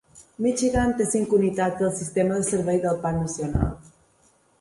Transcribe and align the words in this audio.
Michigan 0.43 0.93
té 1.01 1.05
cinc 1.09 1.35
unitats 1.37 1.77
del 1.81 1.91
sistema 1.99 2.39
de 2.39 2.47
Servei 2.47 2.81
del 2.87 2.97
Parc 3.05 3.21
Nacional. 3.27 3.71